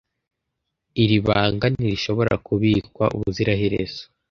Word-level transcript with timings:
Iri 1.03 1.17
banga 1.25 1.65
ntirishobora 1.73 2.33
kubikwa 2.45 3.05
ubuziraherezo. 3.15 4.03